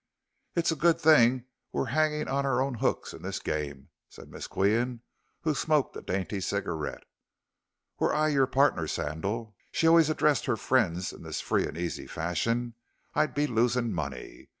[0.55, 4.47] "It's a good thing we're hanging on our own hooks in this game," said Miss
[4.47, 5.01] Qian,
[5.41, 7.03] who smoked a dainty cigarette.
[7.99, 12.07] "Were I your partner, Sandal," she always addressed her friends in this free and easy
[12.07, 12.73] fashion,
[13.13, 14.49] "I'd be losing money.